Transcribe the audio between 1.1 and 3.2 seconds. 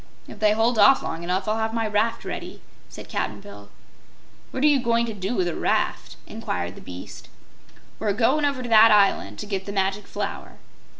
enough, I'll have my raft ready," said